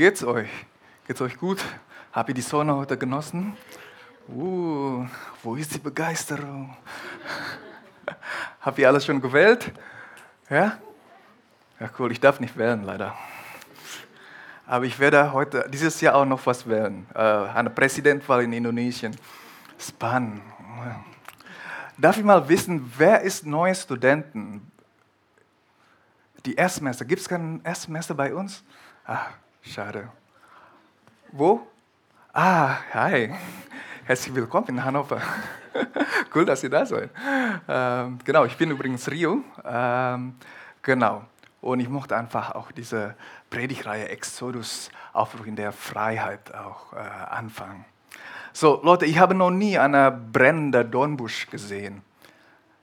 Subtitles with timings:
[0.00, 0.48] Geht's euch?
[1.06, 1.62] Geht's euch gut?
[2.10, 3.54] Habt ihr die Sonne heute genossen?
[4.28, 5.04] Uh,
[5.42, 6.74] wo ist die Begeisterung?
[8.62, 9.70] Habt ihr alles schon gewählt?
[10.48, 10.78] Ja?
[11.78, 12.12] Ja, cool.
[12.12, 13.14] Ich darf nicht wählen, leider.
[14.66, 17.06] Aber ich werde heute, dieses Jahr auch noch was wählen.
[17.14, 19.14] Äh, eine Präsidentwahl in Indonesien.
[19.78, 20.40] Spannend.
[21.98, 24.72] Darf ich mal wissen, wer ist neue Studenten?
[26.46, 27.04] Die Erstsemester.
[27.04, 28.64] Gibt es keinen Erstsemester bei uns?
[29.04, 29.26] Ah,
[29.62, 30.08] schade.
[31.32, 31.66] Wo?
[32.32, 33.34] Ah, hi.
[34.04, 35.20] Herzlich willkommen in Hannover.
[36.34, 37.10] cool, dass ihr da seid.
[37.68, 39.42] Ähm, genau, ich bin übrigens Rio.
[39.64, 40.34] Ähm,
[40.82, 41.24] genau.
[41.60, 43.14] Und ich mochte einfach auch diese
[43.50, 47.84] Predigreihe Exodus, Aufbruch in der Freiheit auch äh, anfangen.
[48.52, 52.02] So, Leute, ich habe noch nie einen brennenden Dornbusch gesehen.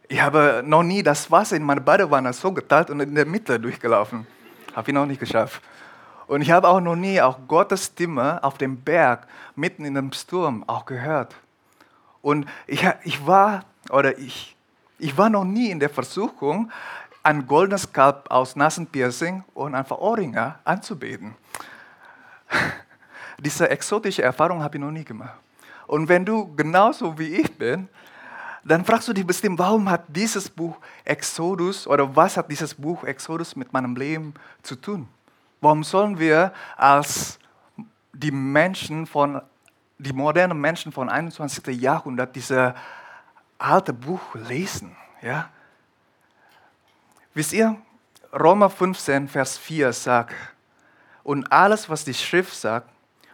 [0.08, 3.59] Ich habe noch nie das Wasser in meiner Badewanne so geteilt und in der Mitte
[3.59, 4.25] durchgelaufen.
[4.73, 5.61] Habe ich noch nicht geschafft.
[6.28, 10.11] Und ich habe auch noch nie auch Gottes Stimme auf dem Berg mitten in dem
[10.11, 11.36] Sturm auch gehört.
[12.22, 14.55] Und ich, ich war oder ich,
[15.00, 16.72] ich war noch nie in der Versuchung,
[17.23, 21.36] ein goldenes Kalb aus Nasenpiercing und einfach Ohrringe anzubeten.
[23.39, 25.38] Diese exotische Erfahrung habe ich noch nie gemacht.
[25.88, 27.88] Und wenn du genauso wie ich bin,
[28.64, 33.05] dann fragst du dich bestimmt, warum hat dieses Buch Exodus oder was hat dieses Buch
[33.05, 35.08] Exodus mit meinem Leben zu tun?
[35.62, 37.40] Warum sollen wir als
[38.14, 39.42] die Menschen von,
[39.98, 41.68] die modernen Menschen von 21.
[41.82, 42.73] Jahrhundert dieses
[43.58, 44.96] alte Buch lesen?
[45.22, 45.50] Ja?
[47.34, 47.76] Wisst ihr,
[48.34, 50.36] Römer 15, Vers 4 sagt,
[51.23, 52.90] und alles, was die Schrift sagt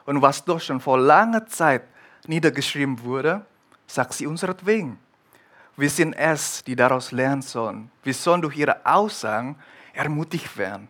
[0.05, 1.83] und was doch schon vor langer Zeit
[2.25, 3.45] niedergeschrieben wurde,
[3.85, 4.97] sagt sie unseretwegen
[5.75, 7.89] wir sind es, die daraus lernen sollen.
[8.03, 9.55] Wir sollen durch ihre Aussagen
[9.93, 10.87] ermutigt werden,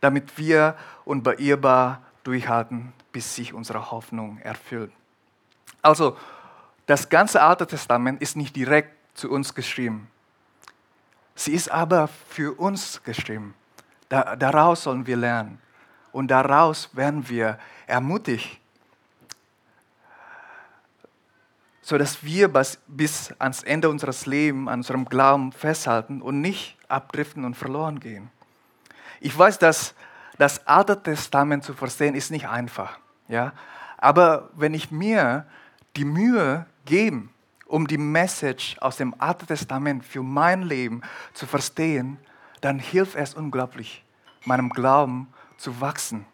[0.00, 4.92] damit wir unbeirrbar durchhalten, bis sich unsere Hoffnung erfüllt.
[5.82, 6.16] Also,
[6.86, 10.08] das ganze Alte Testament ist nicht direkt zu uns geschrieben.
[11.34, 13.54] Sie ist aber für uns geschrieben.
[14.08, 15.60] daraus sollen wir lernen.
[16.12, 18.58] Und daraus werden wir ermutigt,
[21.82, 22.48] sodass wir
[22.86, 28.30] bis ans Ende unseres Lebens an unserem Glauben festhalten und nicht abdriften und verloren gehen.
[29.20, 29.94] Ich weiß, dass
[30.38, 33.52] das Alte Testament zu verstehen ist nicht einfach, ja.
[33.98, 35.46] Aber wenn ich mir
[35.96, 37.28] die Mühe gebe,
[37.66, 41.00] um die Message aus dem Alten Testament für mein Leben
[41.32, 42.18] zu verstehen,
[42.60, 44.04] dann hilft es unglaublich,
[44.44, 46.26] meinem Glauben zu wachsen.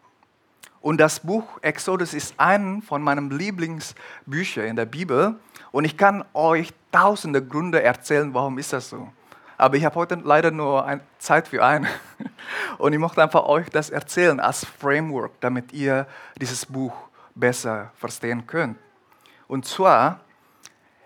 [0.81, 5.39] Und das Buch Exodus ist ein von meinen Lieblingsbüchern in der Bibel.
[5.71, 9.11] Und ich kann euch tausende Gründe erzählen, warum ist das so.
[9.57, 11.87] Aber ich habe heute leider nur ein, Zeit für einen.
[12.77, 16.07] Und ich möchte einfach euch das erzählen als Framework, damit ihr
[16.39, 16.93] dieses Buch
[17.35, 18.77] besser verstehen könnt.
[19.47, 20.19] Und zwar,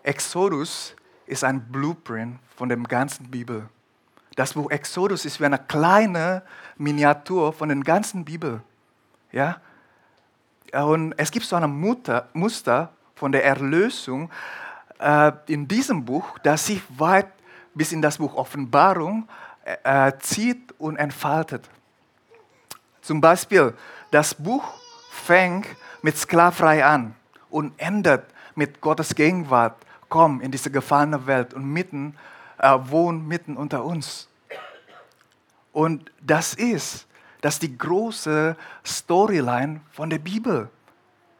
[0.04, 3.68] Exodus ist ein Blueprint von der ganzen Bibel.
[4.36, 6.44] Das Buch Exodus ist wie eine kleine
[6.78, 8.62] Miniatur von der ganzen Bibel.
[9.32, 9.60] Ja?
[10.74, 11.98] Und es gibt so ein
[12.34, 14.30] Muster von der Erlösung
[15.00, 17.28] äh, in diesem Buch, das sich weit
[17.78, 19.28] bis in das Buch Offenbarung
[19.84, 21.70] äh, zieht und entfaltet.
[23.02, 23.74] Zum Beispiel,
[24.12, 24.64] das Buch
[25.12, 25.68] fängt
[26.02, 27.16] mit Sklaverei an
[27.50, 28.24] und endet
[28.56, 29.76] mit Gottes Gegenwart.
[30.10, 32.16] Komm in diese gefallene Welt und mitten,
[32.58, 34.28] äh, wohn mitten unter uns.
[35.72, 37.08] Und das ist
[37.42, 40.70] das ist die große Storyline von der Bibel.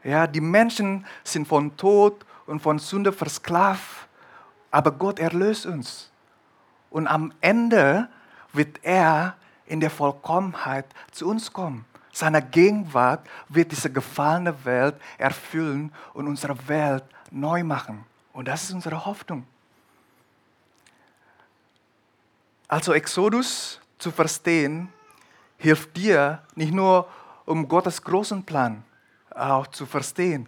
[0.04, 4.08] Ja, die Menschen sind von Tod und von Sünde versklavt,
[4.70, 6.12] aber Gott erlöst uns.
[6.90, 8.10] Und am Ende
[8.54, 9.36] wird er
[9.66, 11.86] in der Vollkommenheit zu uns kommen.
[12.12, 18.06] Seine Gegenwart wird diese gefallene Welt erfüllen und unsere Welt neu machen.
[18.34, 19.46] Und das ist unsere Hoffnung.
[22.68, 24.90] Also Exodus zu verstehen,
[25.58, 27.08] hilft dir nicht nur,
[27.46, 28.84] um Gottes großen Plan
[29.30, 30.48] auch zu verstehen,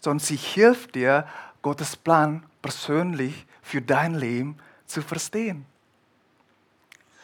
[0.00, 1.26] sondern sie hilft dir,
[1.62, 5.66] Gottes Plan persönlich für dein Leben zu verstehen.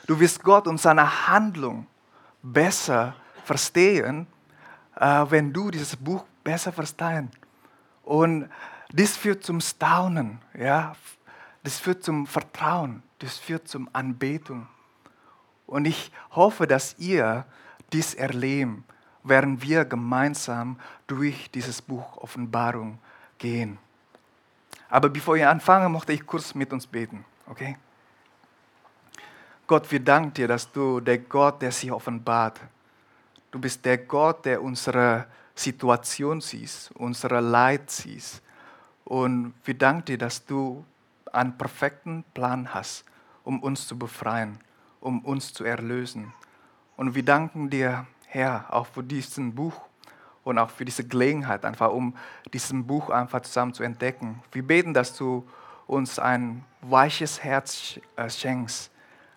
[0.06, 1.86] Du wirst Gott und seine Handlung
[2.42, 3.14] besser
[3.44, 4.26] verstehen,
[4.96, 7.28] äh, wenn du dieses Buch besser verstehst.
[8.04, 8.48] Und
[8.92, 10.94] das führt zum Staunen, ja?
[11.64, 14.68] das führt zum Vertrauen, das führt zum Anbetung.
[15.66, 17.44] Und ich hoffe, dass ihr
[17.92, 18.84] dies erleben,
[19.24, 23.00] während wir gemeinsam durch dieses Buch Offenbarung
[23.38, 23.78] gehen.
[24.88, 27.76] Aber bevor ich anfange, möchte ich kurz mit uns beten, okay?
[29.66, 32.60] Gott, wir danken dir, dass du der Gott, der sich offenbart.
[33.50, 35.26] Du bist der Gott, der unsere
[35.56, 38.42] Situation siehst, unsere Leid siehst.
[39.04, 40.84] Und wir danken dir, dass du
[41.32, 43.04] einen perfekten Plan hast,
[43.42, 44.60] um uns zu befreien,
[45.00, 46.32] um uns zu erlösen.
[46.96, 49.80] Und wir danken dir, Herr, auch für diesen Buch
[50.44, 52.14] und auch für diese Gelegenheit, einfach um
[52.52, 54.40] diesen Buch einfach zusammen zu entdecken.
[54.52, 55.44] Wir beten, dass du
[55.88, 58.92] uns ein weiches Herz äh, schenkst,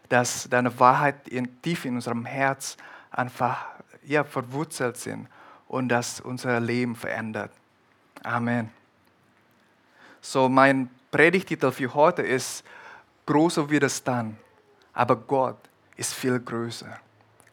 [0.09, 2.75] dass deine Wahrheit in, tief in unserem Herz
[3.11, 3.65] einfach
[4.03, 5.27] ja, verwurzelt sind
[5.67, 7.51] und dass unser Leben verändert.
[8.23, 8.71] Amen.
[10.19, 12.63] So, mein Predigtitel für heute ist
[13.25, 14.35] Großer Widerstand,
[14.91, 15.57] aber Gott
[15.95, 16.99] ist viel größer.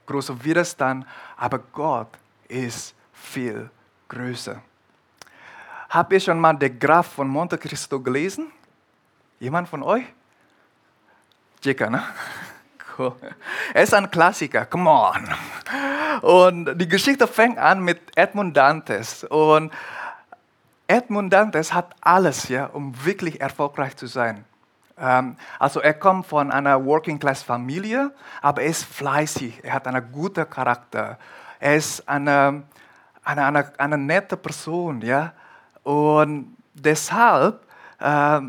[0.06, 1.06] Großer Widerstand,
[1.36, 2.08] aber Gott
[2.48, 3.68] ist viel
[4.08, 4.62] größer.
[5.90, 8.50] Habt ihr schon mal den Graf von Monte Cristo gelesen?
[9.38, 10.04] Jemand von euch?
[11.62, 12.02] Jika, ne?
[12.98, 13.14] Cool.
[13.74, 15.28] Er ist ein Klassiker, come on.
[16.22, 19.24] Und die Geschichte fängt an mit Edmund Dantes.
[19.24, 19.72] Und
[20.86, 24.44] Edmund Dantes hat alles, ja, um wirklich erfolgreich zu sein.
[24.98, 30.48] Ähm, also er kommt von einer Working-Class-Familie, aber er ist fleißig, er hat einen guten
[30.48, 31.18] Charakter.
[31.60, 32.64] Er ist eine
[33.26, 35.32] eine, eine, eine nette Person, ja.
[35.82, 37.60] Und deshalb
[37.98, 38.40] äh,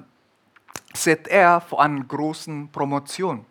[0.93, 3.45] sieht er vor einer großen Promotion.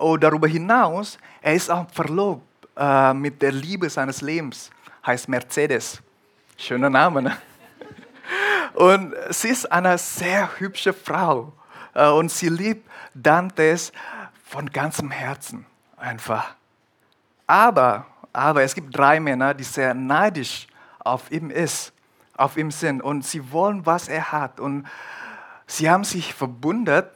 [0.00, 2.42] Und darüber hinaus, er ist auch verlobt
[2.76, 4.70] äh, mit der Liebe seines Lebens,
[5.06, 6.00] heißt Mercedes.
[6.56, 7.36] Schöner Name, ne?
[8.74, 11.52] Und sie ist eine sehr hübsche Frau.
[11.94, 13.92] Äh, und sie liebt Dantes
[14.44, 15.66] von ganzem Herzen
[15.96, 16.54] einfach.
[17.46, 20.66] Aber aber es gibt drei Männer, die sehr neidisch
[21.00, 21.92] auf ihm ist,
[22.36, 24.60] auf ihm sind und sie wollen, was er hat.
[24.60, 24.86] Und
[25.66, 27.10] sie haben sich verbundet,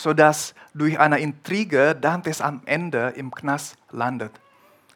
[0.00, 4.32] sodass durch eine Intrige Dantes am Ende im Knast landet.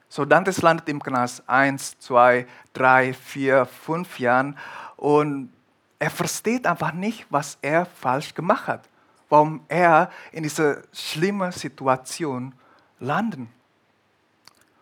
[0.09, 4.57] So Dantes landet im Knast eins, zwei, drei, vier, fünf Jahren
[4.97, 5.51] und
[5.99, 8.89] er versteht einfach nicht, was er falsch gemacht hat,
[9.29, 12.53] warum er in dieser schlimmen Situation
[12.99, 13.47] landet.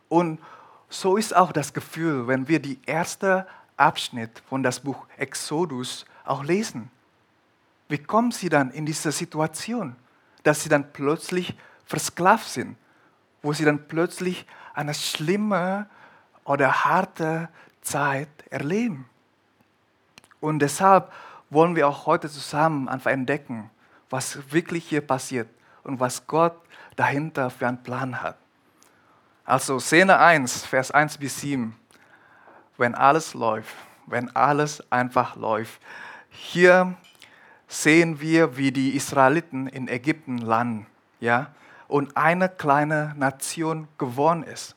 [0.09, 0.41] Und
[0.89, 3.47] so ist auch das Gefühl, wenn wir die erste
[3.77, 6.91] Abschnitt von das Buch Exodus auch lesen.
[7.89, 9.97] Wie kommen sie dann in diese Situation,
[10.43, 11.55] dass sie dann plötzlich
[11.85, 12.77] versklavt sind,
[13.43, 15.87] wo sie dann plötzlich eine schlimme
[16.45, 17.49] oder harte
[17.83, 19.09] Zeit erleben?
[20.41, 21.13] Und deshalb
[21.51, 23.71] wollen wir auch heute zusammen einfach entdecken,
[24.09, 25.49] was wirklich hier passiert
[25.83, 26.57] und was Gott
[26.97, 28.37] dahinter für einen Plan hat.
[29.45, 31.77] Also Szene 1, Vers 1 bis 7.
[32.77, 33.75] Wenn alles läuft,
[34.07, 35.81] wenn alles einfach läuft.
[36.31, 36.97] Hier
[37.71, 40.87] sehen wir, wie die Israeliten in Ägypten landen,
[41.21, 41.53] ja,
[41.87, 44.75] und eine kleine Nation geworden ist.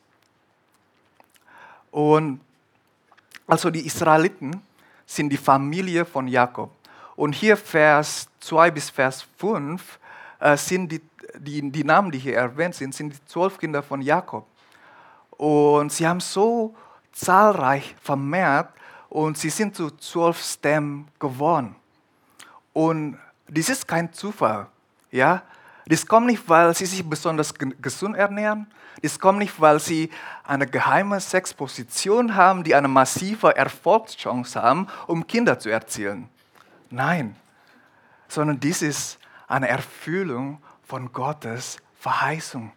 [1.90, 2.40] Und
[3.46, 4.62] also die Israeliten
[5.06, 6.70] sind die Familie von Jakob.
[7.16, 9.98] Und hier Vers 2 bis Vers 5
[10.38, 11.00] äh, sind die,
[11.38, 14.46] die, die Namen, die hier erwähnt sind, sind die zwölf Kinder von Jakob.
[15.30, 16.74] Und sie haben so
[17.12, 18.68] zahlreich vermehrt
[19.08, 21.74] und sie sind zu zwölf Stämmen geworden.
[22.74, 24.66] Und das ist kein Zufall.
[25.10, 25.42] Ja?
[25.86, 28.66] Das kommt nicht, weil sie sich besonders gesund ernähren.
[29.00, 30.10] Das kommt nicht, weil sie
[30.44, 36.28] eine geheime Sexposition haben, die eine massive Erfolgschance haben, um Kinder zu erzielen.
[36.90, 37.34] Nein,
[38.28, 42.70] sondern dies ist eine Erfüllung von Gottes Verheißung.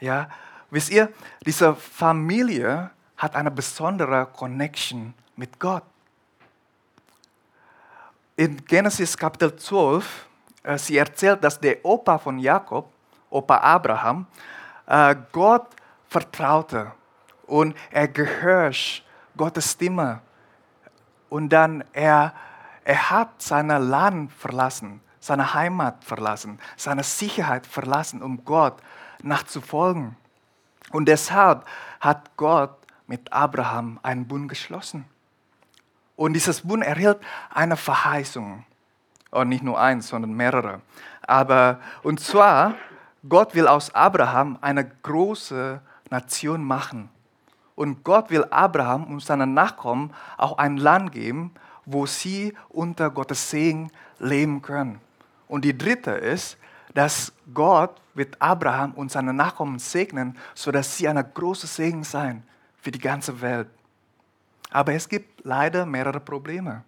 [0.00, 0.28] Ja,
[0.70, 1.12] Wisst ihr,
[1.46, 5.84] diese Familie hat eine besondere Connection mit Gott.
[8.38, 10.28] In Genesis Kapitel 12,
[10.62, 12.88] äh, sie erzählt, dass der Opa von Jakob,
[13.30, 14.28] Opa Abraham,
[14.86, 15.66] äh, Gott
[16.06, 16.92] vertraute
[17.48, 19.02] und er gehört
[19.36, 20.20] Gottes Stimme.
[21.28, 22.32] Und dann er,
[22.84, 28.76] er hat sein Land verlassen, seine Heimat verlassen, seine Sicherheit verlassen, um Gott
[29.20, 30.16] nachzufolgen.
[30.92, 31.66] Und deshalb
[31.98, 35.06] hat Gott mit Abraham einen Bund geschlossen.
[36.18, 37.18] Und dieses Bund erhielt
[37.54, 38.64] eine Verheißung.
[39.30, 40.80] Und nicht nur eins, sondern mehrere.
[41.22, 42.74] Aber, und zwar,
[43.28, 47.08] Gott will aus Abraham eine große Nation machen.
[47.76, 51.52] Und Gott will Abraham und seinen Nachkommen auch ein Land geben,
[51.84, 55.00] wo sie unter Gottes Segen leben können.
[55.46, 56.58] Und die dritte ist,
[56.94, 62.42] dass Gott wird Abraham und seine Nachkommen segnen, sodass sie eine große Segen sein
[62.82, 63.68] für die ganze Welt.
[64.70, 66.84] Aber es gibt leider mehrere Probleme.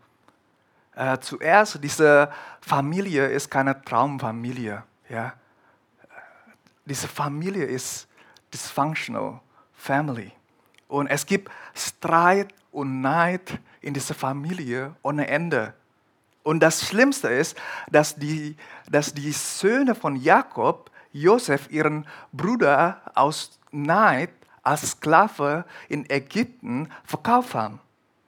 [0.94, 4.82] Äh, zuerst, diese Familie ist keine Traumfamilie.
[5.08, 5.32] Ja?
[6.84, 8.08] Diese Familie ist
[8.52, 9.40] dysfunctional
[9.74, 10.32] family.
[10.88, 15.72] Und es gibt Streit und Neid in dieser Familie ohne Ende.
[16.42, 17.56] Und das Schlimmste ist,
[17.90, 18.56] dass die,
[18.90, 24.30] dass die Söhne von Jakob Josef ihren Bruder aus Neid
[24.62, 27.80] als Sklave in Ägypten verkauft haben.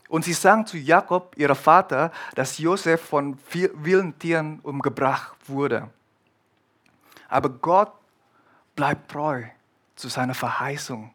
[0.09, 5.89] Und sie sagen zu Jakob, ihrem Vater, dass Josef von wilden Tieren umgebracht wurde.
[7.29, 7.93] Aber Gott
[8.77, 9.45] bleibt treu
[9.97, 11.13] zu seiner Verheißung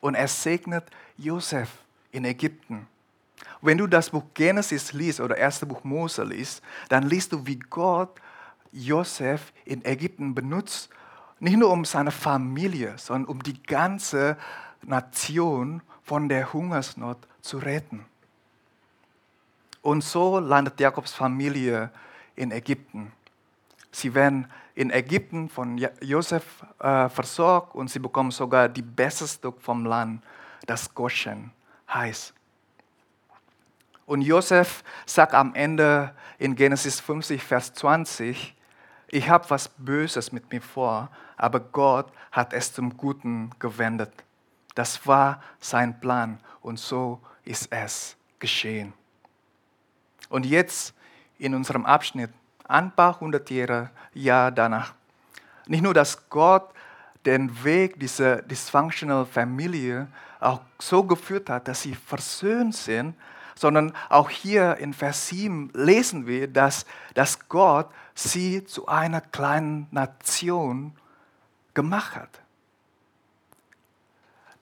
[0.00, 0.84] und er segnet
[1.16, 1.70] Josef
[2.12, 2.86] in Ägypten.
[3.62, 7.58] Wenn du das Buch Genesis liest oder erste Buch Mose liest, dann liest du, wie
[7.58, 8.20] Gott
[8.70, 10.90] Josef in Ägypten benutzt,
[11.38, 14.36] nicht nur um seine Familie, sondern um die ganze
[14.82, 18.06] Nation von der Hungersnot zu retten.
[19.82, 21.90] Und so landet Jakobs Familie
[22.34, 23.12] in Ägypten.
[23.92, 26.44] Sie werden in Ägypten von Josef
[26.80, 30.22] äh, versorgt und sie bekommen sogar die beste Stück vom Land,
[30.66, 31.50] das Goshen
[31.88, 32.34] heißt.
[34.04, 38.54] Und Josef sagt am Ende in Genesis 50, Vers 20,
[39.08, 44.12] ich habe was Böses mit mir vor, aber Gott hat es zum Guten gewendet.
[44.74, 48.92] Das war sein Plan und so ist es geschehen.
[50.28, 50.94] Und jetzt
[51.38, 52.30] in unserem Abschnitt
[52.68, 54.94] ein paar hundert Jahre Jahr danach.
[55.66, 56.70] Nicht nur, dass Gott
[57.24, 60.08] den Weg dieser dysfunctional Familie
[60.40, 63.14] auch so geführt hat, dass sie versöhnt sind,
[63.54, 69.88] sondern auch hier in Vers 7 lesen wir, dass, dass Gott sie zu einer kleinen
[69.90, 70.92] Nation
[71.76, 72.40] gemacht hat.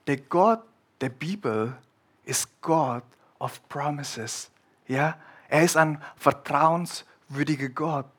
[0.08, 0.64] Der Gott
[1.00, 1.74] der Bibel
[2.24, 3.04] ist Gott
[3.38, 4.50] of Promises.
[4.88, 5.16] Ja?
[5.48, 8.10] Er ist ein vertrauenswürdiger Gott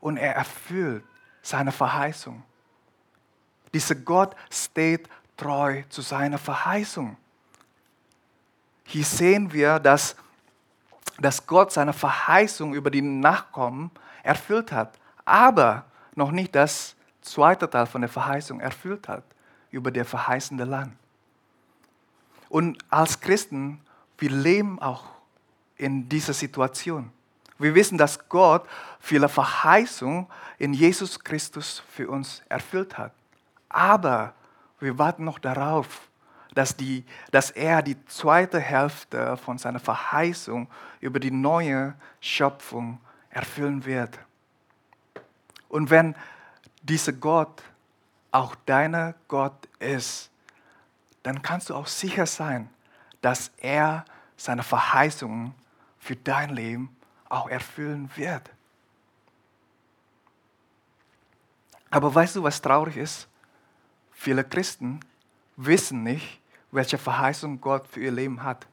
[0.00, 1.04] und er erfüllt
[1.42, 2.42] seine Verheißung.
[3.74, 5.06] Dieser Gott steht
[5.36, 7.18] treu zu seiner Verheißung.
[8.84, 10.16] Hier sehen wir, dass,
[11.18, 13.90] dass Gott seine Verheißung über die Nachkommen
[14.22, 19.24] erfüllt hat, aber noch nicht das zweite Teil von der Verheißung erfüllt hat,
[19.70, 20.92] über das verheißende Land.
[22.48, 23.80] Und als Christen,
[24.18, 25.04] wir leben auch
[25.76, 27.10] in dieser Situation.
[27.58, 28.66] Wir wissen, dass Gott
[28.98, 30.26] viele Verheißungen
[30.58, 33.12] in Jesus Christus für uns erfüllt hat.
[33.68, 34.34] Aber
[34.80, 36.08] wir warten noch darauf,
[36.54, 40.68] dass, die, dass er die zweite Hälfte von seiner Verheißung
[41.00, 42.98] über die neue Schöpfung
[43.28, 44.18] erfüllen wird.
[45.68, 46.16] Und wenn
[46.82, 47.62] dieser Gott
[48.32, 50.30] auch deiner Gott ist,
[51.22, 52.70] dann kannst du auch sicher sein,
[53.20, 54.04] dass er
[54.36, 55.54] seine Verheißungen
[55.98, 56.96] für dein Leben
[57.28, 58.50] auch erfüllen wird.
[61.90, 63.28] Aber weißt du, was traurig ist?
[64.12, 65.00] Viele Christen
[65.56, 68.66] wissen nicht, welche Verheißung Gott für ihr Leben hat.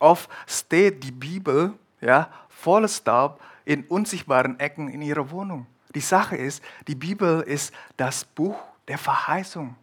[0.00, 5.66] Oft steht die Bibel ja, voller Staub in unsichtbaren Ecken in ihrer Wohnung.
[5.94, 8.56] Die Sache ist, die Bibel ist das Buch
[8.88, 9.76] der Verheißung.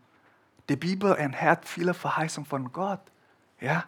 [0.67, 3.01] Die Bibel enthält viele Verheißungen von Gott.
[3.59, 3.85] Ja?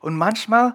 [0.00, 0.74] Und manchmal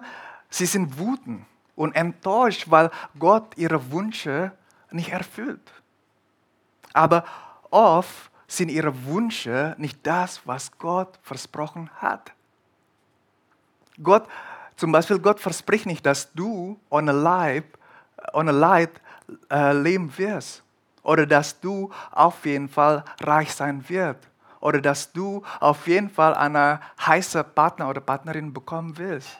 [0.50, 1.44] Sie sind wütend
[1.76, 4.52] und enttäuscht, weil Gott ihre Wünsche
[4.90, 5.72] nicht erfüllt.
[6.92, 7.24] Aber
[7.70, 12.32] oft sind ihre Wünsche nicht das, was Gott versprochen hat.
[14.02, 14.26] Gott,
[14.76, 17.77] zum Beispiel, Gott verspricht nicht, dass du ohne Leib,
[18.32, 18.90] ohne Leid
[19.50, 20.62] äh, leben wirst.
[21.02, 24.28] Oder dass du auf jeden Fall reich sein wirst.
[24.60, 29.38] Oder dass du auf jeden Fall einen heißen Partner oder Partnerin bekommen willst.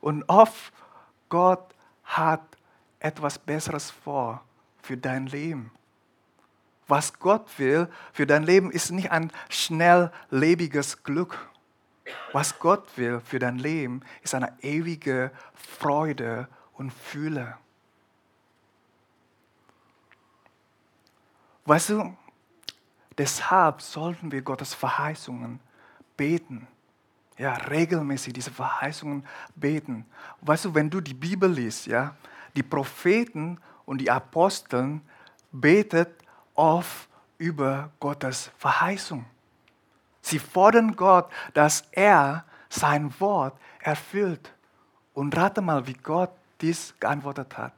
[0.00, 0.72] Und oft,
[1.28, 2.42] Gott hat
[3.00, 4.42] etwas Besseres vor
[4.82, 5.70] für dein Leben.
[6.86, 11.36] Was Gott will für dein Leben ist nicht ein schnelllebiges Glück.
[12.32, 17.58] Was Gott will für dein Leben ist eine ewige Freude und Fühle.
[21.66, 22.16] Weißt du,
[23.18, 25.60] deshalb sollten wir Gottes Verheißungen
[26.16, 26.66] beten
[27.38, 30.04] ja, regelmäßig diese Verheißungen beten.
[30.40, 32.16] Weißt du, wenn du die Bibel liest, ja,
[32.54, 35.00] die Propheten und die Aposteln
[35.52, 36.10] betet
[36.54, 37.08] oft
[37.38, 39.24] über Gottes Verheißung.
[40.20, 44.52] Sie fordern Gott, dass er sein Wort erfüllt.
[45.14, 46.30] Und rate mal, wie Gott
[46.60, 47.72] dies geantwortet hat.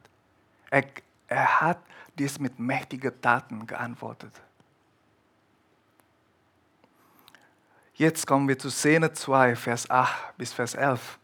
[0.69, 0.85] Er,
[1.27, 1.79] er hat
[2.17, 4.33] dies mit mächtigen Taten geantwortet.
[7.93, 11.19] Jetzt kommen wir zu Szene 2, Vers 8 bis Vers 11.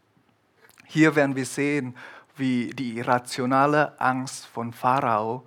[0.84, 1.96] Hier werden wir sehen,
[2.36, 5.46] wie die irrationale Angst von Pharao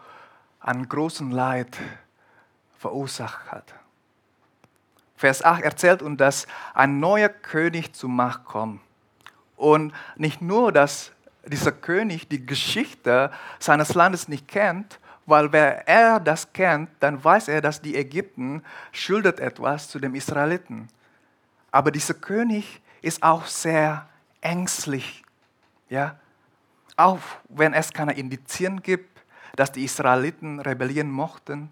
[0.60, 1.78] an großen Leid
[2.78, 3.74] verursacht hat.
[5.16, 8.82] Vers 8 erzählt uns, dass ein neuer König zur Macht kommt.
[9.56, 11.12] Und nicht nur, dass
[11.46, 17.48] dieser König die Geschichte seines Landes nicht kennt, weil wer er das kennt, dann weiß
[17.48, 20.88] er, dass die Ägypten schuldet etwas zu den Israeliten.
[21.72, 24.08] Aber dieser König ist auch sehr
[24.42, 25.24] ängstlich.
[25.90, 26.20] Ja?
[26.98, 27.20] Auch
[27.50, 29.22] wenn es keine Indizien gibt,
[29.56, 31.70] dass die Israeliten rebellieren mochten.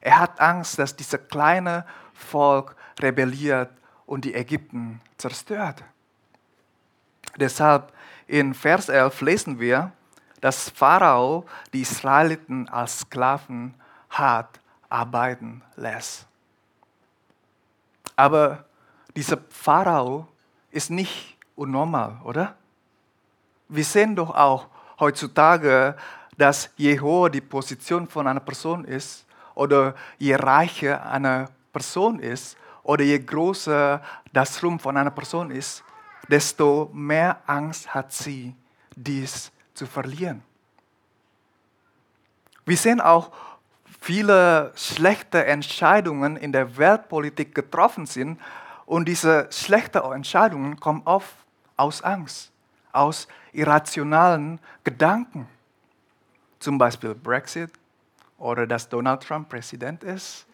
[0.00, 3.70] Er hat Angst, dass dieses kleine Volk rebelliert
[4.06, 5.82] und die Ägypten zerstört.
[7.36, 7.92] Deshalb
[8.26, 9.92] in Vers 11 lesen wir,
[10.40, 13.74] dass Pharao die Israeliten als Sklaven
[14.10, 16.26] hart arbeiten lässt.
[18.16, 18.64] Aber
[19.14, 20.26] dieser Pharao
[20.70, 22.54] ist nicht unnormal, oder?
[23.68, 24.66] Wir sehen doch auch
[24.98, 25.96] heutzutage,
[26.36, 29.24] dass je höher die Position von einer Person ist
[29.54, 34.02] oder je reicher eine Person ist oder je größer
[34.32, 35.84] das Ruhm von einer Person ist,
[36.28, 38.54] desto mehr Angst hat sie,
[38.94, 40.42] dies zu verlieren.
[42.64, 43.32] Wir sehen auch
[44.00, 48.40] viele schlechte Entscheidungen in der Weltpolitik getroffen sind
[48.86, 51.34] und diese schlechten Entscheidungen kommen oft
[51.76, 52.52] aus Angst,
[52.92, 55.48] aus irrationalen Gedanken.
[56.58, 57.70] Zum Beispiel Brexit
[58.38, 60.46] oder dass Donald Trump Präsident ist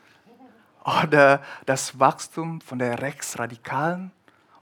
[0.85, 4.11] oder das Wachstum von der Rechtsradikalen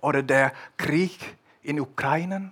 [0.01, 2.51] oder der Krieg in Ukraine.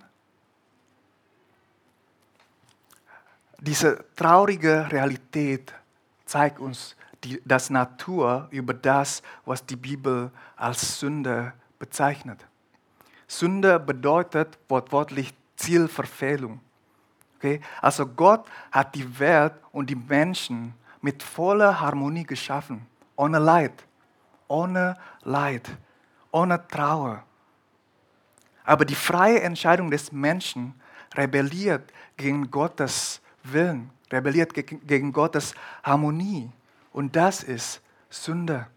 [3.59, 5.73] Diese traurige Realität
[6.25, 12.45] zeigt uns die, das Natur über das, was die Bibel als Sünde bezeichnet.
[13.27, 16.59] Sünde bedeutet wortwörtlich Zielverfehlung.
[17.37, 17.61] Okay?
[17.81, 23.83] Also Gott hat die Welt und die Menschen mit voller Harmonie geschaffen, ohne Leid,
[24.47, 25.69] ohne Leid,
[26.31, 27.23] ohne Trauer.
[28.65, 30.73] Aber die freie Entscheidung des Menschen
[31.15, 36.51] rebelliert gegen Gottes Willen, rebelliert gegen Gottes Harmonie.
[36.91, 38.67] Und das ist Sünde.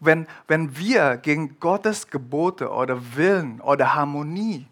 [0.00, 4.66] Wenn, wenn wir gegen Gottes Gebote oder Willen oder Harmonie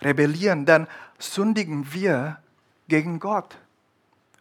[0.00, 0.86] rebellieren, dann
[1.18, 2.38] sündigen wir
[2.86, 3.58] gegen Gott,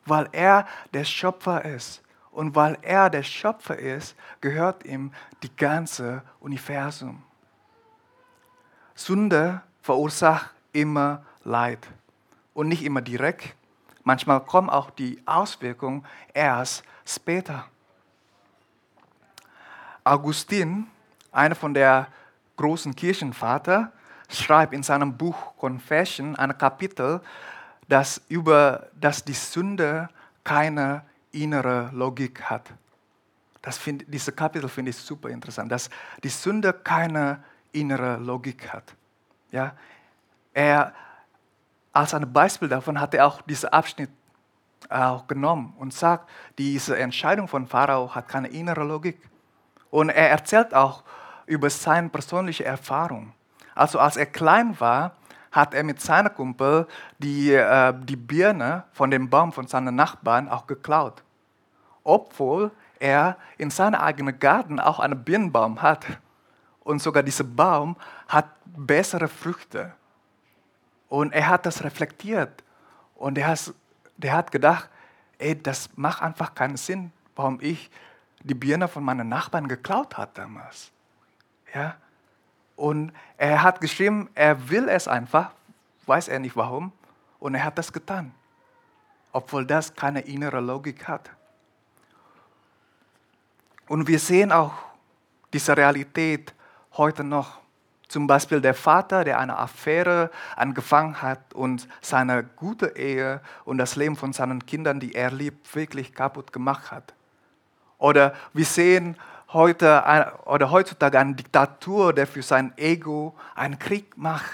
[0.05, 2.01] weil er der Schöpfer ist.
[2.31, 7.23] Und weil er der Schöpfer ist, gehört ihm die ganze Universum.
[8.97, 11.87] Sünde verursacht immer Leid
[12.53, 13.55] und nicht immer direkt.
[14.03, 17.65] Manchmal kommen auch die Auswirkungen erst später.
[20.03, 20.87] Augustin,
[21.31, 22.07] einer von der
[22.55, 23.91] großen Kirchenvater,
[24.29, 27.21] schreibt in seinem Buch Confession ein Kapitel,
[27.87, 30.09] das über dass die Sünde
[30.43, 32.73] keine innere Logik hat.
[33.61, 35.89] Das find, dieses Kapitel finde ich super interessant, dass
[36.23, 38.95] die Sünde keine innere Logik hat.
[39.51, 39.73] Ja?
[40.53, 40.93] Er,
[41.93, 44.09] als ein Beispiel davon hat er auch diesen Abschnitt
[44.89, 49.19] auch genommen und sagt, diese Entscheidung von Pharao hat keine innere Logik.
[49.89, 51.03] Und er erzählt auch
[51.45, 53.33] über seine persönliche Erfahrung.
[53.75, 55.13] Also als er klein war,
[55.51, 60.49] hat er mit seinem Kumpel die, äh, die Birne von dem Baum von seinen Nachbarn
[60.49, 61.23] auch geklaut.
[62.03, 66.05] Obwohl er in seinem eigenen Garten auch einen Birnenbaum hat.
[66.87, 67.97] Und sogar dieser Baum
[68.29, 69.93] hat bessere Früchte.
[71.09, 72.63] Und er hat das reflektiert.
[73.15, 73.73] Und er hat,
[74.15, 74.89] der hat gedacht,
[75.37, 77.91] ey, das macht einfach keinen Sinn, warum ich
[78.41, 80.89] die Birne von meinen Nachbarn geklaut habe damals.
[81.73, 81.97] Ja?
[82.77, 85.51] Und er hat geschrieben, er will es einfach,
[86.05, 86.93] weiß er nicht warum,
[87.39, 88.33] und er hat das getan,
[89.33, 91.29] obwohl das keine innere Logik hat.
[93.89, 94.73] Und wir sehen auch
[95.51, 96.53] diese Realität
[96.97, 97.59] heute noch.
[98.07, 103.97] Zum Beispiel der Vater, der eine Affäre angefangen hat und seine gute Ehe und das
[103.97, 107.13] Leben von seinen Kindern, die er liebt, wirklich kaputt gemacht hat.
[107.97, 109.17] Oder wir sehen
[109.51, 114.51] heute oder heutzutage eine Diktatur, der für sein Ego einen Krieg macht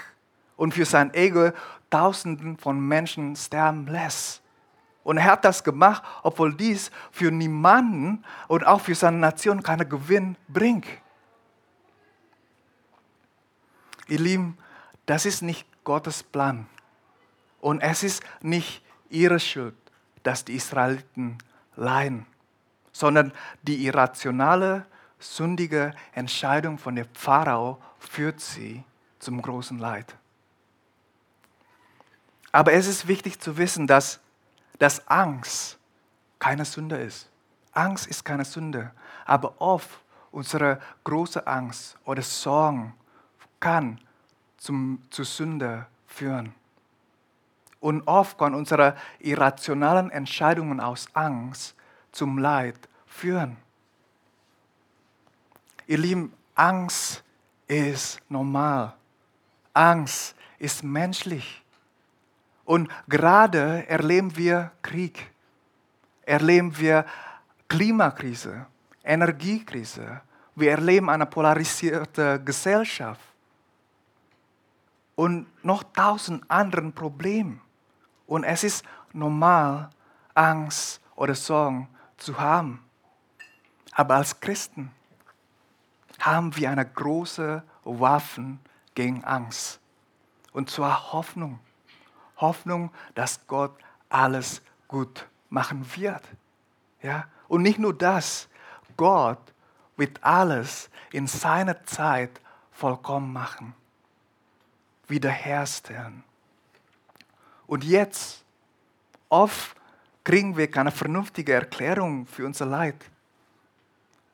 [0.56, 1.50] und für sein Ego
[1.90, 4.42] Tausenden von Menschen sterben lässt.
[5.04, 9.88] Und er hat das gemacht, obwohl dies für niemanden und auch für seine Nation keinen
[9.88, 10.86] Gewinn bringt.
[14.14, 14.56] Ihr Lieben,
[15.06, 16.68] das ist nicht Gottes Plan.
[17.60, 19.74] Und es ist nicht ihre Schuld,
[20.22, 21.38] dass die Israeliten
[21.74, 22.24] leiden,
[22.92, 24.86] sondern die irrationale,
[25.18, 28.84] sündige Entscheidung von dem Pharao führt sie
[29.18, 30.14] zum großen Leid.
[32.52, 34.20] Aber es ist wichtig zu wissen, dass,
[34.78, 35.76] dass Angst
[36.38, 37.28] keine Sünde ist.
[37.72, 38.92] Angst ist keine Sünde.
[39.24, 39.90] Aber oft
[40.30, 42.94] unsere große Angst oder Sorgen
[43.64, 43.98] kann
[44.58, 46.54] zum, zu Sünde führen.
[47.80, 51.74] Und oft kann unsere irrationalen Entscheidungen aus Angst
[52.12, 53.56] zum Leid führen.
[55.86, 57.24] Ihr Lieben, Angst
[57.66, 58.92] ist normal.
[59.72, 61.64] Angst ist menschlich.
[62.66, 65.30] Und gerade erleben wir Krieg,
[66.26, 67.06] erleben wir
[67.68, 68.66] Klimakrise,
[69.02, 70.20] Energiekrise,
[70.54, 73.33] wir erleben eine polarisierte Gesellschaft
[75.14, 77.60] und noch tausend anderen Probleme.
[78.26, 79.90] Und es ist normal,
[80.34, 82.84] Angst oder Sorgen zu haben.
[83.92, 84.90] Aber als Christen
[86.18, 88.58] haben wir eine große Waffe
[88.94, 89.80] gegen Angst.
[90.52, 91.60] Und zwar Hoffnung.
[92.36, 93.76] Hoffnung, dass Gott
[94.08, 96.22] alles gut machen wird.
[97.02, 97.26] Ja?
[97.48, 98.48] Und nicht nur das,
[98.96, 99.54] Gott
[99.96, 102.40] wird alles in seiner Zeit
[102.72, 103.74] vollkommen machen,
[105.08, 106.24] wiederherstellen.
[107.66, 108.44] Und jetzt,
[109.28, 109.76] oft
[110.22, 112.96] kriegen wir keine vernünftige Erklärung für unser Leid.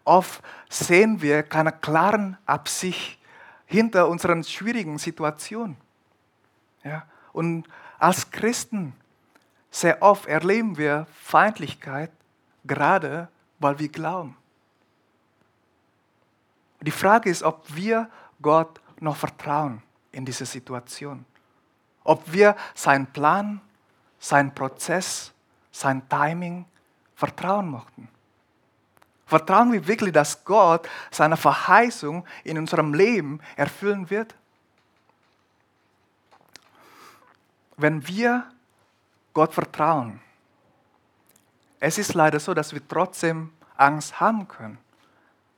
[0.05, 3.19] Oft sehen wir keine klaren Absicht
[3.67, 5.77] hinter unseren schwierigen Situationen.
[6.83, 7.05] Ja?
[7.33, 8.95] Und als Christen
[9.71, 12.11] sehr oft erleben wir Feindlichkeit,
[12.65, 13.29] gerade
[13.59, 14.37] weil wir glauben.
[16.81, 21.25] Die Frage ist, ob wir Gott noch vertrauen in dieser Situation.
[22.05, 23.61] Ob wir seinen Plan,
[24.19, 25.33] seinen Prozess,
[25.71, 26.65] sein Timing
[27.15, 28.09] vertrauen mochten.
[29.27, 34.35] Vertrauen wir wirklich, dass Gott seine Verheißung in unserem Leben erfüllen wird?
[37.81, 38.45] wenn wir
[39.33, 40.21] Gott vertrauen,
[41.79, 44.79] es ist leider so, dass wir trotzdem Angst haben können.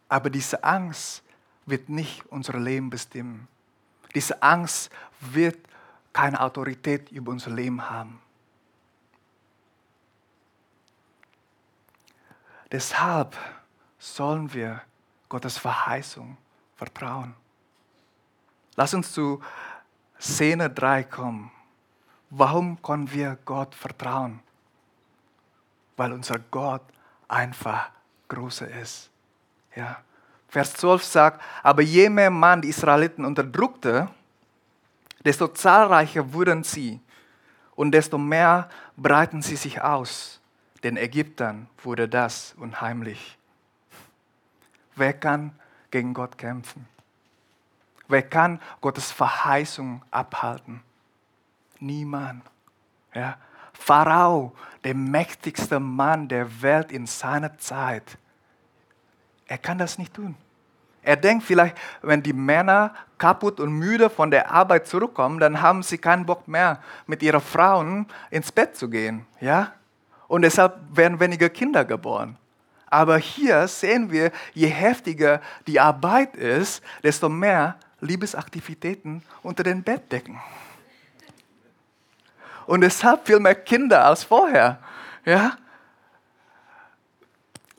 [0.08, 1.22] Aber diese Angst
[1.66, 3.48] wird nicht unser Leben bestimmen.
[4.14, 5.58] Diese Angst wird
[6.12, 8.20] keine Autorität über unser Leben haben.
[12.70, 13.36] Deshalb
[13.98, 14.82] sollen wir
[15.28, 16.36] Gottes Verheißung
[16.76, 17.34] vertrauen.
[18.76, 19.42] Lass uns zu
[20.18, 21.50] Szene 3 kommen.
[22.30, 24.40] Warum können wir Gott vertrauen?
[25.96, 26.82] Weil unser Gott
[27.28, 27.90] einfach
[28.28, 29.10] größer ist.
[29.74, 30.02] Ja.
[30.52, 34.10] Vers 12 sagt, aber je mehr man die Israeliten unterdrückte,
[35.24, 37.00] desto zahlreicher wurden sie
[37.74, 40.42] und desto mehr breiten sie sich aus.
[40.84, 43.38] Den Ägyptern wurde das unheimlich.
[44.94, 45.58] Wer kann
[45.90, 46.86] gegen Gott kämpfen?
[48.08, 50.82] Wer kann Gottes Verheißung abhalten?
[51.80, 52.44] Niemand.
[53.14, 53.38] Ja.
[53.72, 54.52] Pharao,
[54.84, 58.18] der mächtigste Mann der Welt in seiner Zeit,
[59.52, 60.34] er kann das nicht tun.
[61.02, 65.82] Er denkt vielleicht, wenn die Männer kaputt und müde von der Arbeit zurückkommen, dann haben
[65.82, 69.26] sie keinen Bock mehr, mit ihren Frauen ins Bett zu gehen.
[69.42, 69.74] Ja?
[70.26, 72.38] Und deshalb werden weniger Kinder geboren.
[72.86, 80.40] Aber hier sehen wir, je heftiger die Arbeit ist, desto mehr Liebesaktivitäten unter den Bettdecken
[82.66, 84.78] und deshalb viel mehr Kinder als vorher.
[85.26, 85.58] Ja?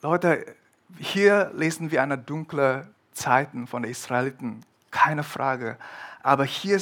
[0.01, 0.55] Leute,
[0.97, 5.77] hier lesen wir eine dunkle Zeiten von den Israeliten, keine Frage.
[6.21, 6.79] Aber hier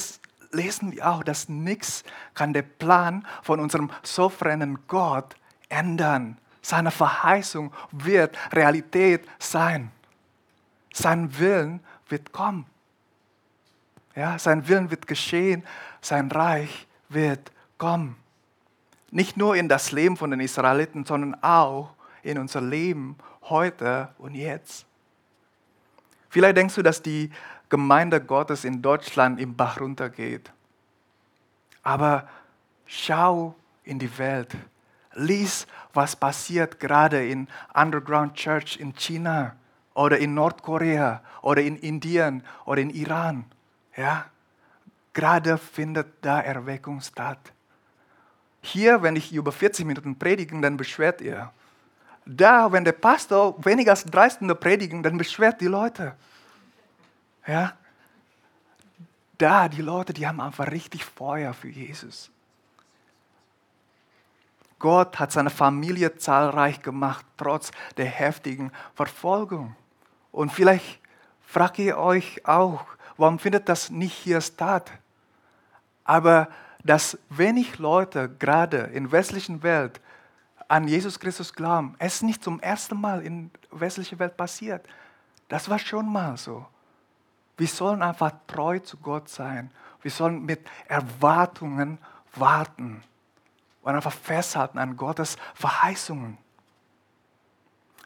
[0.51, 5.35] lesen wir auch, dass nichts kann der Plan von unserem souveränen Gott
[5.69, 6.37] ändern.
[6.61, 9.91] Seine Verheißung wird Realität sein.
[10.93, 12.65] Sein Willen wird kommen.
[14.15, 15.63] Ja, sein Willen wird geschehen,
[16.01, 18.15] sein Reich wird komm,
[19.09, 21.93] nicht nur in das Leben von den Israeliten, sondern auch
[22.23, 24.85] in unser Leben heute und jetzt.
[26.29, 27.29] Vielleicht denkst du, dass die
[27.69, 30.51] Gemeinde Gottes in Deutschland im Bach runtergeht.
[31.83, 32.27] Aber
[32.85, 34.55] schau in die Welt.
[35.13, 39.55] Lies, was passiert gerade in Underground Church in China
[39.93, 43.45] oder in Nordkorea oder in Indien oder in Iran.
[43.95, 44.25] Ja?
[45.13, 47.51] Gerade findet da Erweckung statt.
[48.61, 51.51] Hier, wenn ich über 40 Minuten predige, dann beschwert ihr.
[52.33, 56.15] Da, wenn der Pastor weniger als drei Stunden predigen, dann beschwert die Leute.
[57.45, 57.73] Ja?
[59.37, 62.31] Da, die Leute, die haben einfach richtig Feuer für Jesus.
[64.79, 69.75] Gott hat seine Familie zahlreich gemacht, trotz der heftigen Verfolgung.
[70.31, 71.01] Und vielleicht
[71.45, 72.85] fragt ihr euch auch,
[73.17, 74.89] warum findet das nicht hier statt?
[76.05, 76.47] Aber
[76.83, 79.99] dass wenig Leute gerade in der westlichen Welt
[80.71, 84.87] an Jesus Christus glauben, es ist nicht zum ersten Mal in der westlichen Welt passiert.
[85.49, 86.65] Das war schon mal so.
[87.57, 89.69] Wir sollen einfach treu zu Gott sein.
[90.01, 91.97] Wir sollen mit Erwartungen
[92.35, 93.03] warten
[93.81, 96.37] und einfach festhalten an Gottes Verheißungen.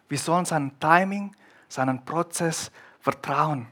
[0.10, 1.36] Wir sollen seinem Timing,
[1.69, 3.67] seinen Prozess vertrauen,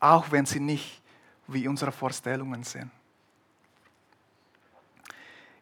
[0.00, 1.00] auch wenn sie nicht
[1.46, 2.90] wie unsere Vorstellungen sind.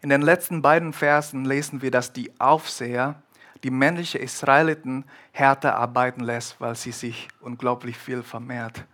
[0.04, 3.22] In den letzten beiden Versen lesen wir, dass die Aufseher
[3.62, 8.84] die männlichen Israeliten härter arbeiten lässt, weil sie sich unglaublich viel vermehrt.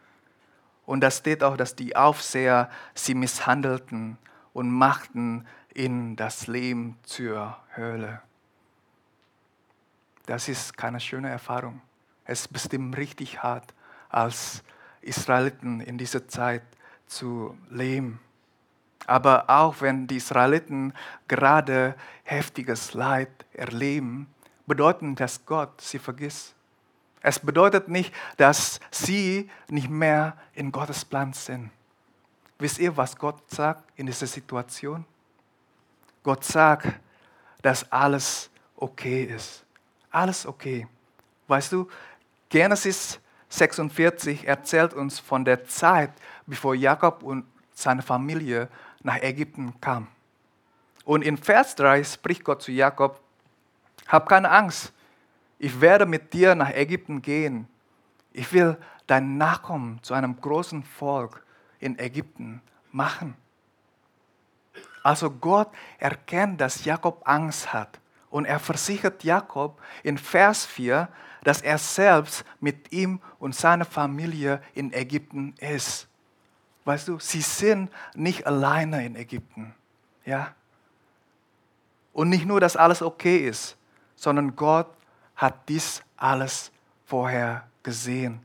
[0.87, 4.19] Und da steht auch, dass die Aufseher sie misshandelten
[4.53, 8.23] und machten in das Leben zur Hölle.
[10.27, 11.83] Das ist keine schöne Erfahrung.
[12.25, 13.75] Es ist bestimmt richtig hart,
[14.11, 14.63] als
[15.01, 16.63] Israeliten in dieser Zeit
[17.09, 18.21] zu leben.
[19.07, 20.93] Aber auch wenn die Israeliten
[21.27, 24.27] gerade heftiges Leid erleben,
[24.67, 26.55] bedeutet das Gott sie vergisst.
[27.23, 31.71] Es bedeutet nicht, dass sie nicht mehr in Gottes Plan sind.
[32.59, 35.05] Wisst ihr, was Gott sagt in dieser Situation?
[36.23, 36.89] Gott sagt,
[37.63, 39.65] dass alles okay ist.
[40.11, 40.87] Alles okay.
[41.49, 41.89] Weißt du,
[42.49, 46.13] Genesis 46 erzählt uns von der Zeit,
[46.47, 48.69] bevor Jakob und seine Familie
[49.03, 50.09] nach Ägypten kamen.
[51.05, 53.21] Und in Vers 3 spricht Gott zu Jakob,
[54.07, 54.93] hab keine Angst,
[55.59, 57.69] ich werde mit dir nach Ägypten gehen.
[58.33, 61.45] Ich will dein Nachkommen zu einem großen Volk
[61.81, 63.37] in Ägypten machen.
[65.03, 68.01] Also Gott erkennt, dass Jakob Angst hat.
[68.31, 71.09] Und er versichert Jakob in Vers 4,
[71.43, 76.07] dass er selbst mit ihm und seiner Familie in Ägypten ist.
[76.91, 79.73] Weißt du, sie sind nicht alleine in Ägypten.
[80.25, 80.57] Ja?
[82.13, 83.77] Und nicht nur, dass alles okay ist,
[84.17, 84.89] sondern Gott
[85.37, 86.73] hat dies alles
[87.07, 88.45] vorher gesehen.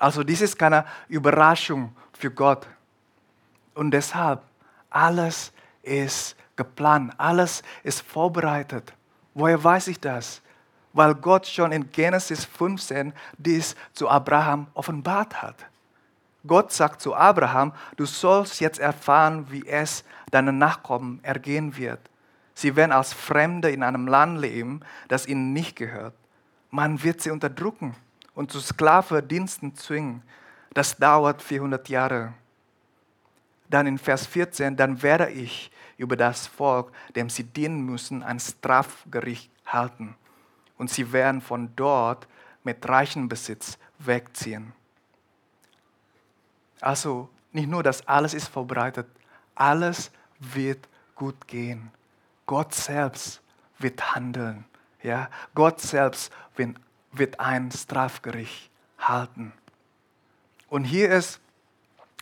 [0.00, 2.66] Also dies ist keine Überraschung für Gott.
[3.74, 4.42] Und deshalb,
[4.90, 5.52] alles
[5.84, 8.92] ist geplant, alles ist vorbereitet.
[9.32, 10.42] Woher weiß ich das?
[10.92, 15.69] Weil Gott schon in Genesis 15 dies zu Abraham offenbart hat.
[16.46, 22.00] Gott sagt zu Abraham, du sollst jetzt erfahren, wie es deinen Nachkommen ergehen wird.
[22.54, 26.14] Sie werden als Fremde in einem Land leben, das ihnen nicht gehört.
[26.70, 27.94] Man wird sie unterdrücken
[28.34, 30.22] und zu Sklavendiensten zwingen.
[30.72, 32.32] Das dauert 400 Jahre.
[33.68, 38.40] Dann in Vers 14, dann werde ich über das Volk, dem sie dienen müssen, ein
[38.40, 40.16] Strafgericht halten.
[40.78, 42.26] Und sie werden von dort
[42.64, 44.72] mit reichem Besitz wegziehen.
[46.80, 49.06] Also nicht nur, dass alles ist vorbereitet,
[49.54, 51.90] alles wird gut gehen.
[52.46, 53.42] Gott selbst
[53.78, 54.64] wird handeln.
[55.02, 55.28] Ja?
[55.54, 56.32] Gott selbst
[57.12, 59.52] wird ein Strafgericht halten.
[60.68, 61.40] Und hier ist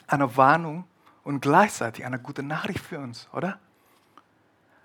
[0.07, 0.85] eine Warnung
[1.23, 3.59] und gleichzeitig eine gute Nachricht für uns, oder?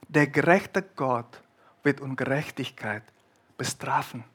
[0.10, 1.42] Der gerechte Gott
[1.82, 3.04] wird Ungerechtigkeit
[3.58, 4.26] bestrafen.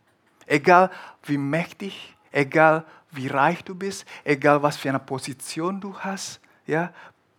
[0.47, 0.91] Egal
[1.25, 6.93] wie mächtig, egal wie reich du bist, egal was für eine Position du hast, ja,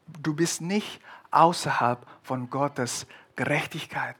[0.07, 4.15] du bist nicht außerhalb von Gottes Gerechtigkeit.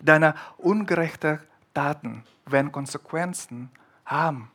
[0.00, 1.40] Deine ungerechten
[1.74, 3.70] Taten werden Konsequenzen
[4.04, 4.50] haben.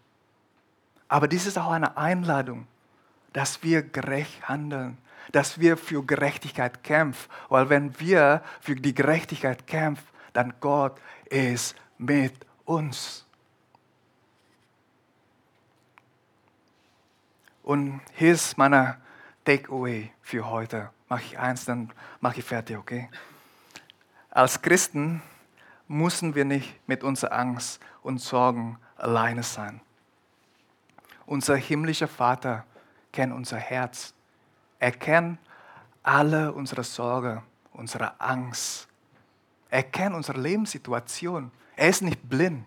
[1.07, 2.67] Aber dies ist auch eine Einladung,
[3.33, 4.97] dass wir gerecht handeln,
[5.31, 7.29] dass wir für Gerechtigkeit kämpfen.
[7.49, 12.33] Weil wenn wir für die Gerechtigkeit kämpfen, dann Gott ist mit
[12.65, 13.26] uns.
[17.67, 18.95] Und hier ist meine
[19.43, 20.89] Takeaway für heute.
[21.09, 23.09] Mache ich eins, dann mache ich fertig, okay?
[24.29, 25.21] Als Christen
[25.89, 29.81] müssen wir nicht mit unserer Angst und Sorgen alleine sein.
[31.25, 32.63] Unser himmlischer Vater
[33.11, 34.13] kennt unser Herz.
[34.79, 35.37] Er kennt
[36.03, 38.87] alle unsere Sorgen, unsere Angst.
[39.69, 41.51] Er kennt unsere Lebenssituation.
[41.75, 42.63] Er ist nicht blind.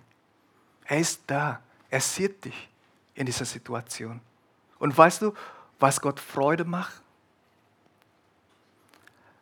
[0.85, 1.61] Er ist da.
[1.89, 2.69] Er sieht dich
[3.15, 4.21] in dieser Situation.
[4.81, 5.35] Und weißt du,
[5.79, 7.01] was Gott Freude macht?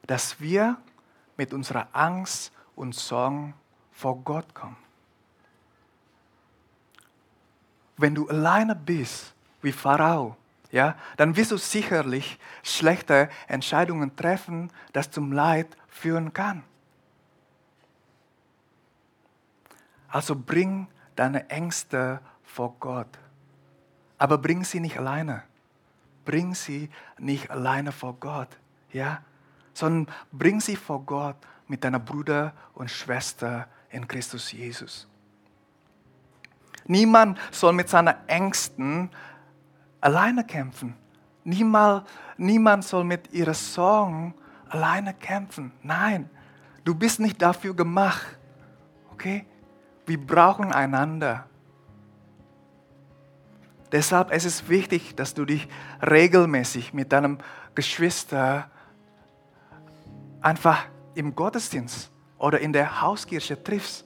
[0.07, 0.77] Dass wir
[1.39, 3.55] mit unserer Angst und Sorgen
[3.93, 4.77] vor Gott kommen.
[7.97, 10.37] Wenn du alleine bist, wie Pharao,
[10.71, 16.63] ja, dann wirst du sicherlich schlechte Entscheidungen treffen, das zum Leid führen kann.
[20.09, 23.19] Also bring deine Ängste vor Gott.
[24.19, 25.43] Aber bring sie nicht alleine.
[26.25, 28.49] Bring sie nicht alleine vor Gott,
[28.93, 29.23] ja?
[29.73, 31.37] Sondern bring sie vor Gott
[31.69, 35.07] mit deiner Bruder und Schwester in Christus Jesus.
[36.87, 39.11] Niemand soll mit seinen Ängsten
[40.01, 40.95] alleine kämpfen.
[41.45, 44.35] Niemand, niemand soll mit ihren Sorgen
[44.69, 45.73] alleine kämpfen.
[45.83, 46.29] Nein,
[46.85, 48.27] du bist nicht dafür gemacht.
[49.13, 49.47] Okay?
[50.07, 51.47] Wir brauchen einander.
[53.93, 55.69] Deshalb ist es wichtig, dass du dich
[56.03, 57.39] regelmäßig mit deinem
[57.75, 58.71] Geschwister
[60.41, 64.05] einfach im Gottesdienst oder in der Hauskirche triffst.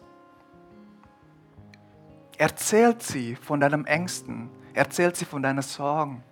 [2.38, 6.22] Erzählt sie von deinen Ängsten, erzählt sie von deinen Sorgen.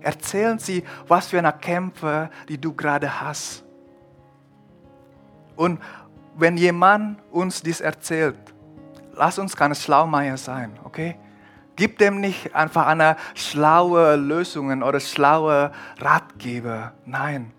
[0.00, 3.64] Erzählen sie, was für eine Kämpfe, die du gerade hast.
[5.56, 5.80] Und
[6.36, 8.36] wenn jemand uns dies erzählt,
[9.14, 11.16] lass uns keine Schlaumeier sein, okay?
[11.76, 16.92] Gib dem nicht einfach eine schlaue Lösung oder schlaue Ratgeber.
[17.04, 17.52] Nein,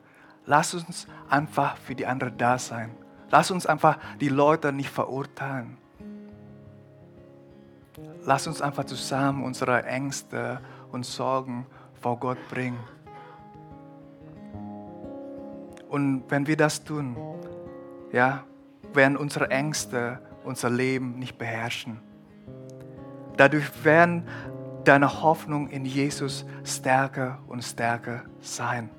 [0.46, 2.96] lass uns einfach für die anderen da sein.
[3.30, 5.78] Lass uns einfach die Leute nicht verurteilen.
[8.24, 11.66] Lass uns einfach zusammen unsere Ängste und Sorgen
[12.02, 12.80] vor Gott bringen.
[15.90, 17.16] Und wenn wir das tun,
[18.12, 18.44] ja,
[18.94, 22.00] werden unsere Ängste unser Leben nicht beherrschen.
[23.38, 24.28] Dadurch werden
[24.84, 28.90] deine Hoffnung in Jesus stärker und stärker sein.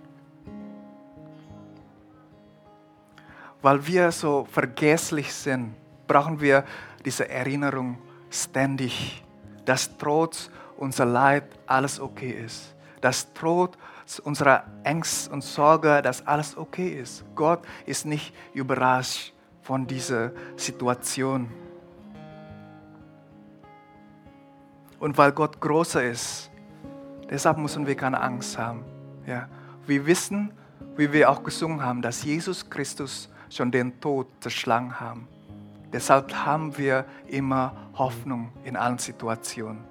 [3.62, 5.75] Weil wir so vergesslich sind,
[6.07, 6.64] brauchen wir
[7.05, 7.99] diese Erinnerung
[8.31, 9.25] ständig,
[9.64, 12.75] dass trotz unser Leid alles okay ist.
[13.01, 13.77] Dass trotz
[14.22, 17.25] unserer Ängste und Sorge, dass alles okay ist.
[17.35, 21.49] Gott ist nicht überrascht von dieser Situation.
[24.99, 26.51] Und weil Gott größer ist,
[27.31, 28.85] deshalb müssen wir keine Angst haben.
[29.27, 29.49] Ja.
[29.87, 30.53] Wir wissen,
[30.97, 35.29] wie wir auch gesungen haben, dass Jesus Christus schon den Tod zerschlagen haben.
[35.93, 39.85] Deshalb haben wir immer Hoffnung in allen Situationen.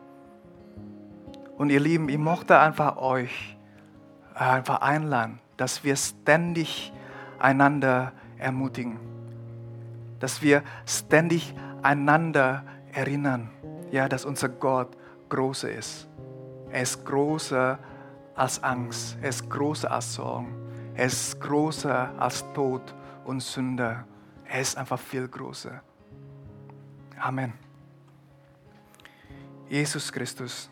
[1.58, 3.58] Und ihr Lieben, ich möchte einfach euch
[4.34, 6.92] einfach einladen, dass wir ständig
[7.40, 9.00] einander ermutigen,
[10.20, 13.50] dass wir ständig einander erinnern,
[13.92, 14.96] ja, dass unser Gott
[15.30, 16.08] großer ist.
[16.70, 17.80] Er ist größer
[18.36, 20.54] als Angst, er ist größer als Sorgen,
[20.94, 22.94] er ist größer als Tod
[23.24, 24.04] und Sünde.
[24.46, 25.82] Er ist einfach viel größer.
[27.20, 27.54] Amen.
[29.68, 30.70] Jesus Christus,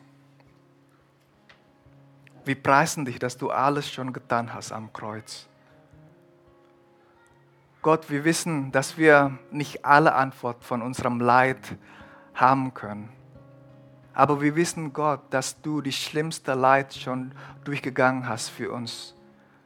[2.45, 5.47] wir preisen dich, dass du alles schon getan hast am Kreuz.
[7.81, 11.77] Gott, wir wissen, dass wir nicht alle Antwort von unserem Leid
[12.33, 13.09] haben können.
[14.13, 17.31] Aber wir wissen, Gott, dass du die schlimmste Leid schon
[17.63, 19.15] durchgegangen hast für uns,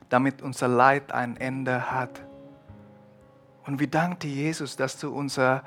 [0.09, 2.21] damit unser Leid ein Ende hat.
[3.65, 5.63] Und wir danken dir, Jesus, dass du unser,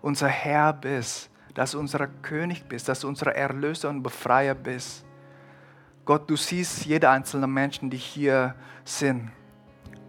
[0.00, 5.04] unser Herr bist, dass du unser König bist, dass du unser Erlöser und Befreier bist.
[6.06, 9.30] Gott, du siehst jede einzelne Menschen, die hier sind.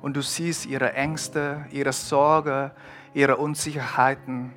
[0.02, 2.72] Und du siehst ihre Ängste, ihre Sorge,
[3.14, 4.54] ihre Unsicherheiten.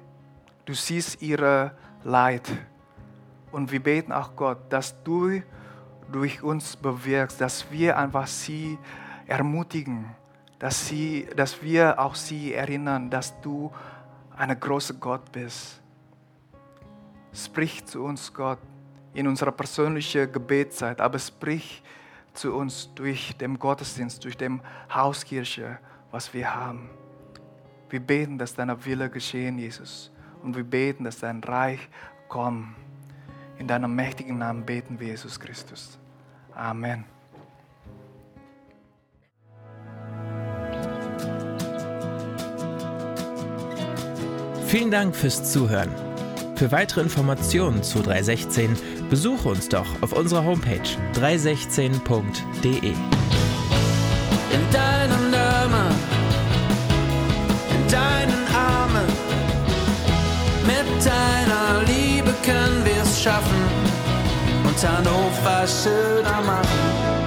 [0.66, 2.42] Du siehst ihre Leid.
[3.52, 5.40] Und wir beten auch Gott, dass du
[6.11, 8.76] durch uns bewirkst, dass wir einfach sie
[9.26, 10.14] ermutigen,
[10.59, 13.72] dass, sie, dass wir auch sie erinnern, dass du
[14.37, 15.81] ein großer Gott bist.
[17.33, 18.59] Sprich zu uns, Gott,
[19.14, 21.83] in unserer persönlichen Gebetszeit, aber sprich
[22.35, 24.61] zu uns durch den Gottesdienst, durch die
[24.92, 25.79] Hauskirche,
[26.10, 26.90] was wir haben.
[27.88, 30.10] Wir beten, dass dein Wille geschehen, Jesus.
[30.47, 31.81] Und wir beten, dass dein Reich
[32.29, 32.69] kommt.
[33.59, 35.99] In deinem mächtigen Namen beten wir, Jesus Christus.
[36.55, 37.05] Amen.
[44.69, 45.90] Vielen Dank fürs Zuhören.
[46.55, 48.77] Für weitere Informationen zu 316
[49.11, 50.81] besuche uns doch auf unserer Homepage
[51.15, 52.90] 316.de.
[54.53, 55.33] In deinem
[61.05, 63.65] deiner Liebe können wir es schaffen
[64.65, 67.25] und Hannover schöner machen.